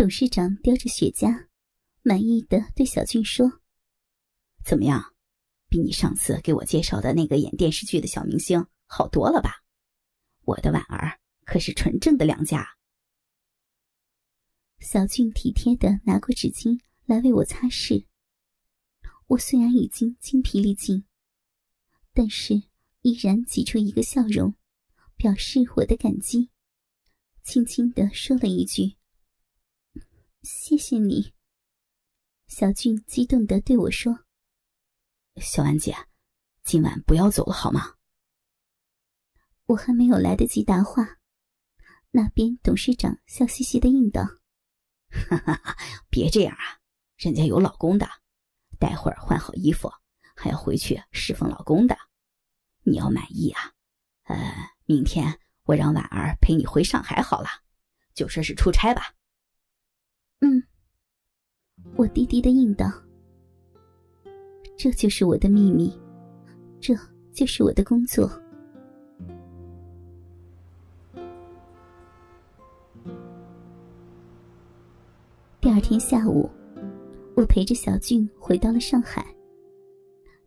[0.00, 1.48] 董事长叼着雪茄，
[2.00, 3.60] 满意的对小俊说
[4.64, 5.14] ：“怎么样，
[5.68, 9.62] 比你上次给我介绍的那个演电视剧的小明星好多了吧？
[10.46, 12.66] 我的婉儿可是纯正的良家。”
[14.80, 18.06] 小俊体贴的拿过纸巾来为我擦拭。
[19.26, 21.04] 我虽然已经精疲力尽，
[22.14, 22.54] 但是
[23.02, 24.54] 依然挤出一个笑容，
[25.18, 26.48] 表示我的感激，
[27.42, 28.96] 轻轻的说了一句
[30.42, 31.34] ：“谢谢你。”
[32.46, 34.24] 小俊激动的对我说
[35.40, 35.94] ：“小婉姐，
[36.64, 37.94] 今晚不要走了好吗？”
[39.66, 41.18] 我还没有来得及答话，
[42.10, 44.22] 那边董事长笑嘻嘻的应道。
[45.30, 45.76] 哈哈，
[46.08, 46.80] 别这样啊！
[47.16, 48.08] 人家有老公的，
[48.78, 49.92] 待会儿换好衣服
[50.34, 51.96] 还要回去侍奉老公的。
[52.82, 53.74] 你要满意啊！
[54.24, 57.48] 呃，明天我让婉儿陪你回上海好了，
[58.12, 59.14] 就说是出差吧。
[60.40, 60.62] 嗯，
[61.96, 62.90] 我低低的应道。
[64.76, 65.92] 这就是我的秘密，
[66.80, 66.94] 这
[67.32, 68.30] 就是我的工作。
[75.60, 76.48] 第二天下午，
[77.36, 79.24] 我陪着小俊回到了上海。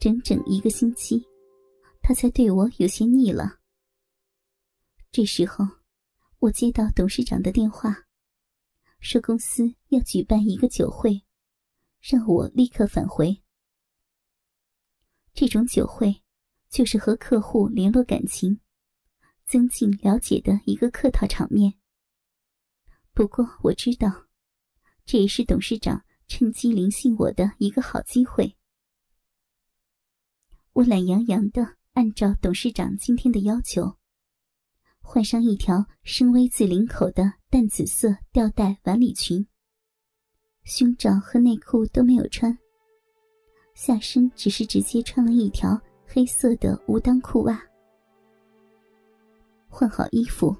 [0.00, 1.24] 整整一个星期，
[2.02, 3.58] 他才对我有些腻了。
[5.12, 5.64] 这时候，
[6.40, 7.96] 我接到董事长的电话，
[9.08, 11.22] 说公司要举办一个酒会，
[12.00, 13.40] 让我立刻返回。
[15.32, 16.24] 这种酒会，
[16.70, 18.60] 就是和客户联络感情、
[19.44, 21.74] 增进了解的一个客套场面。
[23.12, 24.26] 不过我知道。
[25.04, 28.56] 这也是董事长趁机临幸我的一个好机会。
[30.72, 33.98] 我懒洋洋的按照董事长今天的要求，
[35.08, 39.46] 换上一条深 V 字领口的淡紫色吊带晚礼裙，
[40.64, 42.58] 胸罩和内裤都没有穿，
[43.72, 47.62] 下身只是直接穿了一条黑色的无裆裤袜。
[49.68, 50.54] 换好衣服，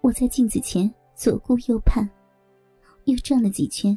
[0.00, 2.06] 我在镜子前左顾右盼。
[3.04, 3.96] 又转了几圈，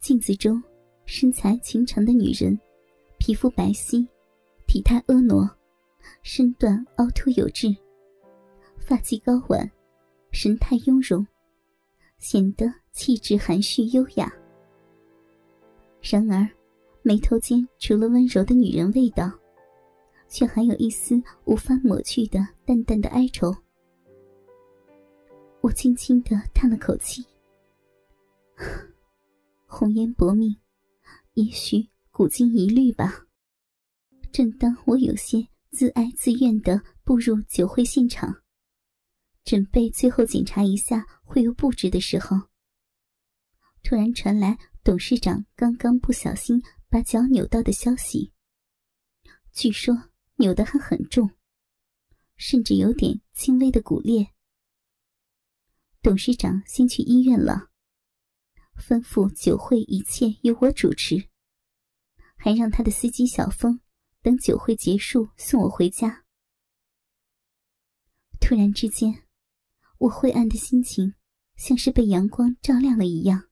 [0.00, 0.60] 镜子中
[1.04, 2.58] 身材倾长的女人，
[3.18, 4.08] 皮肤白皙，
[4.66, 5.54] 体态婀娜，
[6.22, 7.68] 身段凹凸有致，
[8.90, 9.70] 发髻高挽，
[10.32, 11.24] 神态雍容，
[12.18, 14.34] 显得气质含蓄优雅。
[16.02, 16.44] 然而，
[17.02, 19.30] 眉头间除了温柔的女人味道，
[20.26, 23.54] 却还有一丝无法抹去的淡淡的哀愁。
[25.60, 27.24] 我轻轻的叹了口气。
[29.66, 30.56] 红颜薄命，
[31.34, 33.24] 也许古今一律吧。
[34.32, 38.34] 正当我有些自哀自怨的步入酒会现场，
[39.44, 42.36] 准备最后检查一下会有布置的时候，
[43.82, 48.32] 突然传来董事长刚刚不小心把脚扭到的消息。
[49.52, 51.30] 据说扭得还很重，
[52.36, 54.28] 甚至有点轻微的骨裂。
[56.02, 57.70] 董事长先去医院了。
[58.76, 61.28] 吩咐酒会一切由我主持，
[62.36, 63.78] 还让他的司机小峰
[64.22, 66.24] 等酒会结束送我回家。
[68.40, 69.26] 突然之间，
[70.00, 71.14] 我灰暗的心情
[71.56, 73.50] 像是被阳光照亮了一样。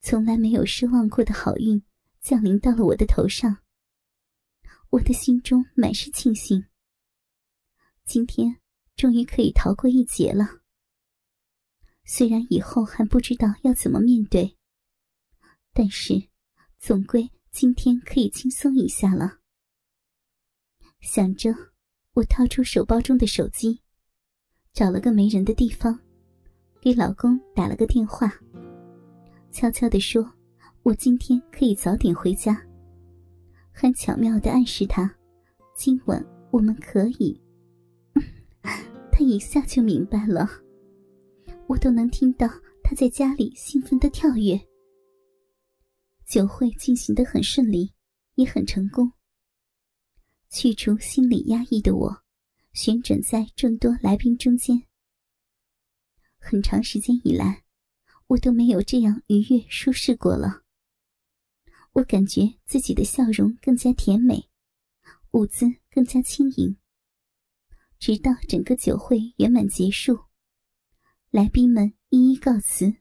[0.00, 1.84] 从来没有失望过的好运
[2.20, 3.58] 降临到了我的头上，
[4.90, 6.66] 我的心中满是庆幸。
[8.04, 8.60] 今天
[8.96, 10.62] 终于可以逃过一劫了。
[12.04, 14.58] 虽然以后还不知道要怎么面对，
[15.72, 16.28] 但是
[16.80, 19.38] 总归今天可以轻松一下了。
[21.00, 21.54] 想着，
[22.14, 23.83] 我掏出手包中的手机，
[24.74, 25.96] 找了个没人的地方，
[26.80, 28.28] 给老公打了个电话，
[29.52, 30.28] 悄悄地说
[30.82, 32.60] ：“我今天可以早点回家。”
[33.70, 35.08] 很巧妙地暗示他，
[35.76, 37.40] 今晚我们可以。
[39.12, 40.50] 他一下就明白了。
[41.68, 42.48] 我都能听到
[42.82, 44.60] 他在家里兴奋的跳跃。
[46.26, 47.92] 酒会进行的很顺利，
[48.34, 49.12] 也很成功。
[50.50, 52.23] 去除心理压抑的我，
[52.74, 54.82] 旋转在众多来宾中间。
[56.38, 57.62] 很长时间以来，
[58.26, 60.62] 我都没有这样愉悦舒适过了。
[61.92, 64.50] 我感觉自己的笑容更加甜美，
[65.30, 66.76] 舞姿更加轻盈。
[68.00, 70.18] 直到整个酒会圆满结束。
[71.30, 72.92] 来宾们一一告辞，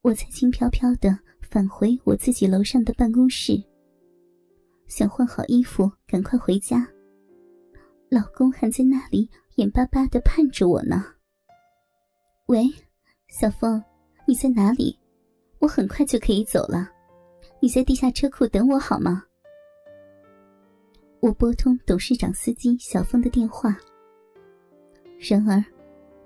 [0.00, 3.62] 我才轻飘飘的返回我自己楼上的办公室，
[4.88, 6.97] 想换好衣服赶快回家。
[8.10, 11.04] 老公还在那里眼巴巴的盼着我呢。
[12.46, 12.64] 喂，
[13.28, 13.82] 小峰，
[14.26, 14.98] 你在哪里？
[15.58, 16.90] 我很快就可以走了，
[17.60, 19.24] 你在地下车库等我好吗？
[21.20, 23.76] 我拨通董事长司机小峰的电话，
[25.18, 25.62] 然而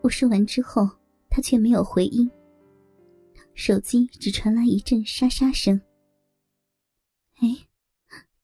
[0.02, 0.88] 我说完之后，
[1.28, 2.30] 他却没有回音。
[3.54, 5.80] 手机只传来一阵沙沙声。
[7.40, 7.48] 哎，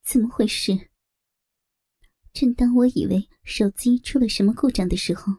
[0.02, 0.72] 怎么回事？
[2.38, 5.38] 正当我以为手机出了什么故障的时候，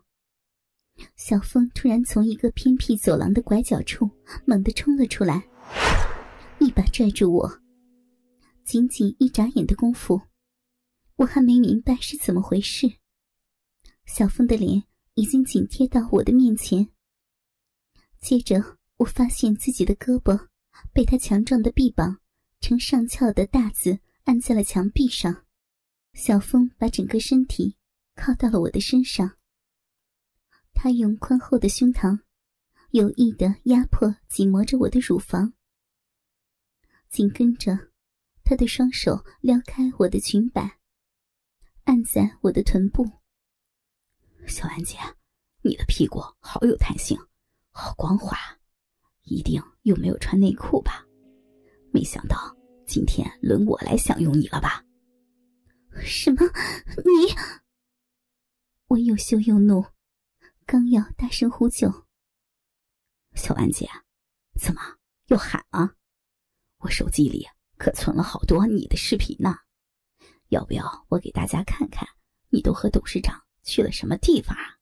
[1.15, 4.11] 小峰突然从一个偏僻走廊的拐角处
[4.45, 5.47] 猛地冲了出来，
[6.59, 7.61] 一把拽住我。
[8.65, 10.19] 仅仅一眨眼的功夫。
[11.15, 12.91] 我还没明白是怎么回事，
[14.05, 16.89] 小峰的脸已经紧贴到我的面前。
[18.19, 20.47] 接着，我发现自己的胳膊
[20.91, 22.19] 被他强壮的臂膀
[22.59, 25.45] 呈上翘的大字按在了墙壁上。
[26.13, 27.77] 小峰把整个身体
[28.15, 29.37] 靠到了我的身上，
[30.73, 32.19] 他用宽厚的胸膛
[32.91, 35.53] 有意的压迫紧磨着我的乳房，
[37.09, 37.91] 紧跟着，
[38.43, 40.79] 他的双手撩开我的裙摆。
[41.85, 43.03] 按在我的臀部，
[44.45, 44.97] 小安姐，
[45.63, 47.17] 你的屁股好有弹性，
[47.71, 48.37] 好光滑，
[49.23, 51.03] 一定又没有穿内裤吧？
[51.91, 52.55] 没想到
[52.85, 54.85] 今天轮我来享用你了吧？
[55.99, 56.39] 什么？
[56.97, 57.35] 你？
[58.87, 59.85] 我又羞又怒，
[60.65, 62.07] 刚要大声呼救，
[63.35, 63.87] 小安姐，
[64.59, 64.81] 怎么
[65.27, 65.95] 又喊啊？
[66.77, 67.45] 我手机里
[67.77, 69.55] 可存了好多你的视频呢。
[70.47, 72.07] 要不要我给大家看看，
[72.49, 74.79] 你都和董事长去了什么地方啊？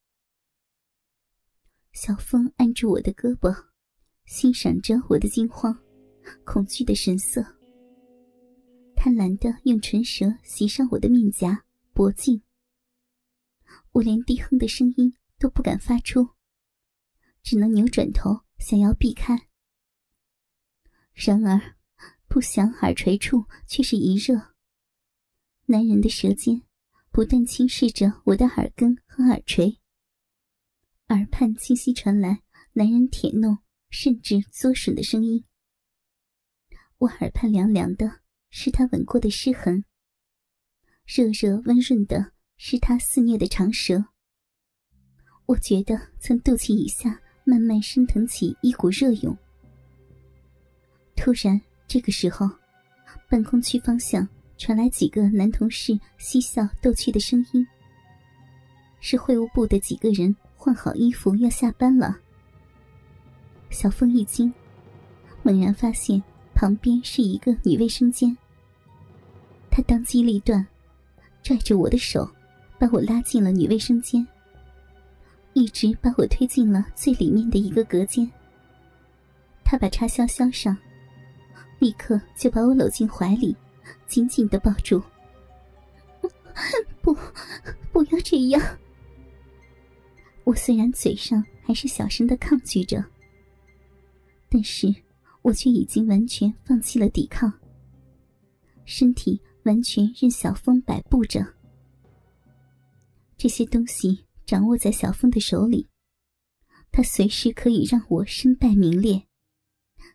[1.91, 3.67] 小峰按住我的胳膊，
[4.25, 5.77] 欣赏着我的惊慌、
[6.45, 7.56] 恐惧的神色，
[8.97, 11.63] 贪婪的用唇舌袭上我的面颊、
[11.93, 12.41] 脖颈。
[13.91, 16.31] 我连低哼的声音都不敢发出，
[17.43, 19.47] 只能扭转头想要避开。
[21.13, 21.77] 然而，
[22.27, 24.55] 不想耳垂处却是一热。
[25.67, 26.63] 男人的舌尖
[27.11, 29.79] 不断轻视着我的耳根和耳垂，
[31.09, 32.41] 耳畔清晰传来
[32.73, 33.59] 男人舔弄
[33.91, 35.45] 甚至作吮的声音。
[36.97, 39.83] 我耳畔凉凉的，是他吻过的湿痕；
[41.05, 44.05] 热热温润的，是他肆虐的长舌。
[45.45, 49.37] 我觉得从肚脐以下慢慢升腾起一股热涌。
[51.15, 52.49] 突然，这个时候，
[53.29, 54.27] 办公区方向。
[54.59, 57.63] 传来几个男同事嬉笑逗趣的声音，
[58.99, 62.17] 是会务部的几个人换好衣服要下班了。
[63.69, 64.51] 小凤一惊，
[65.43, 66.23] 猛然发现
[66.57, 68.35] 旁边是一个女卫生间。
[69.69, 70.65] 他当机立断，
[71.43, 72.27] 拽着我的手，
[72.79, 74.27] 把我拉进了女卫生间，
[75.53, 78.27] 一直把我推进了最里面的一个隔间。
[79.63, 80.75] 他把插销销上，
[81.77, 83.55] 立刻就把我搂进怀里。
[84.07, 85.01] 紧紧的抱住，
[87.01, 87.15] 不，
[87.91, 88.61] 不要这样！
[90.43, 93.03] 我虽然嘴上还是小声的抗拒着，
[94.49, 94.93] 但是
[95.47, 97.49] 我却已经完全放弃了抵抗，
[98.83, 101.39] 身体完全任小风摆布着。
[103.37, 105.87] 这些东西掌握在小风的手里，
[106.91, 109.25] 他随时可以让我身败名裂，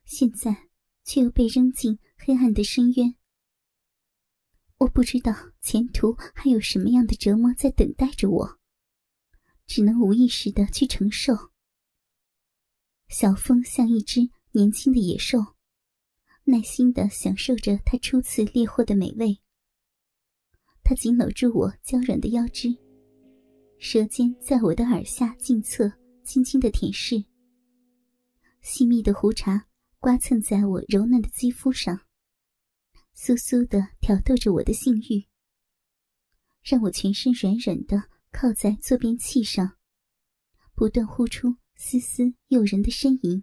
[0.05, 0.69] 现在
[1.03, 3.15] 却又被扔进黑暗的深渊。
[4.81, 8.59] 我不知道前途还有什么样的折磨在等待着我，
[9.67, 11.33] 只能无意识的去承受。
[13.09, 15.39] 小凤像一只年轻的野兽，
[16.45, 19.39] 耐心的享受着他初次猎获的美味。
[20.85, 22.69] 他紧搂住我娇软的腰肢，
[23.79, 25.91] 舌尖在我的耳下近侧
[26.23, 27.25] 轻轻的舔舐，
[28.61, 29.69] 细密的胡茬
[29.99, 32.03] 刮蹭在我柔嫩的肌肤上。
[33.17, 35.25] 酥酥的挑逗着我的性欲，
[36.63, 39.79] 让我全身软软的靠在坐便器上，
[40.75, 43.43] 不断呼出丝丝诱人的呻吟。